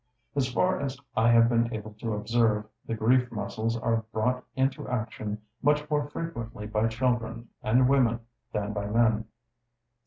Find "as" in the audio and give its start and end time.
0.35-0.51, 0.79-0.97